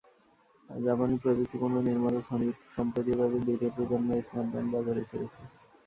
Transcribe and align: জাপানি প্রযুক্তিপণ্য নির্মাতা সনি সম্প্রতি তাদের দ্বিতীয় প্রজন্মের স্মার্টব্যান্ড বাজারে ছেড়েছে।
জাপানি 0.69 1.15
প্রযুক্তিপণ্য 1.23 1.75
নির্মাতা 1.87 2.21
সনি 2.27 2.47
সম্প্রতি 2.75 3.11
তাদের 3.19 3.41
দ্বিতীয় 3.45 3.71
প্রজন্মের 3.75 4.25
স্মার্টব্যান্ড 4.27 4.69
বাজারে 4.75 5.03
ছেড়েছে। 5.09 5.41